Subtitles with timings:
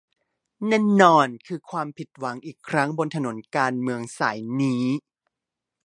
[0.67, 4.83] แน่นอนคือความผิดหวังอีกครั้งบนถนนการเมืองสายนี้